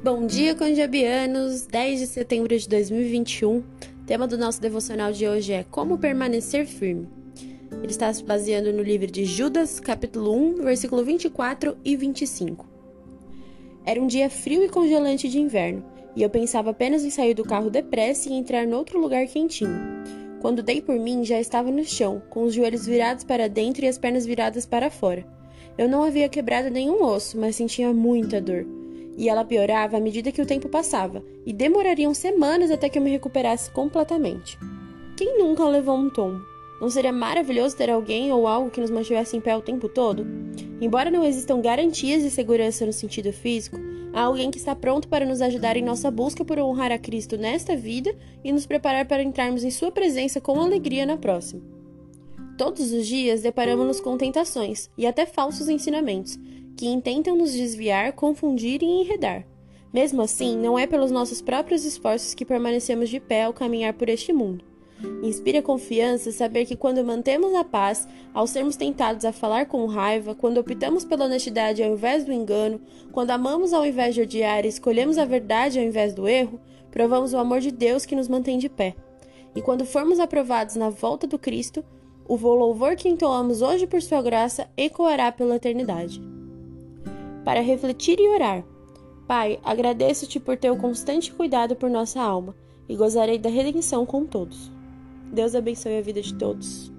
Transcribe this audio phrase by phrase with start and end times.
[0.00, 1.66] Bom dia, conjabianos!
[1.66, 3.56] 10 de setembro de 2021.
[3.56, 3.64] O
[4.06, 7.08] tema do nosso devocional de hoje é Como permanecer firme.
[7.72, 12.64] Ele está se baseando no livro de Judas, capítulo 1, versículo 24 e 25.
[13.84, 15.84] Era um dia frio e congelante de inverno,
[16.14, 19.80] e eu pensava apenas em sair do carro depressa e entrar em outro lugar quentinho.
[20.40, 23.88] Quando dei por mim, já estava no chão, com os joelhos virados para dentro e
[23.88, 25.26] as pernas viradas para fora.
[25.76, 28.77] Eu não havia quebrado nenhum osso, mas sentia muita dor
[29.18, 33.02] e ela piorava à medida que o tempo passava, e demorariam semanas até que eu
[33.02, 34.56] me recuperasse completamente.
[35.16, 36.40] Quem nunca levou um tombo?
[36.80, 40.24] Não seria maravilhoso ter alguém ou algo que nos mantivesse em pé o tempo todo?
[40.80, 43.76] Embora não existam garantias de segurança no sentido físico,
[44.12, 47.36] há alguém que está pronto para nos ajudar em nossa busca por honrar a Cristo
[47.36, 51.60] nesta vida e nos preparar para entrarmos em Sua presença com alegria na próxima.
[52.56, 56.38] Todos os dias deparamos-nos com tentações e até falsos ensinamentos,
[56.78, 59.44] que intentam nos desviar, confundir e enredar.
[59.92, 64.08] Mesmo assim, não é pelos nossos próprios esforços que permanecemos de pé ao caminhar por
[64.08, 64.64] este mundo.
[65.20, 70.36] Inspira confiança saber que quando mantemos a paz, ao sermos tentados a falar com raiva,
[70.36, 74.68] quando optamos pela honestidade ao invés do engano, quando amamos ao invés de odiar e
[74.68, 76.60] escolhemos a verdade ao invés do erro,
[76.92, 78.94] provamos o amor de Deus que nos mantém de pé.
[79.52, 81.84] E quando formos aprovados na volta do Cristo,
[82.28, 86.37] o louvor que entoamos hoje por sua graça ecoará pela eternidade
[87.48, 88.62] para refletir e orar.
[89.26, 92.54] Pai, agradeço-te por teu constante cuidado por nossa alma
[92.86, 94.70] e gozarei da redenção com todos.
[95.32, 96.92] Deus abençoe a vida de todos.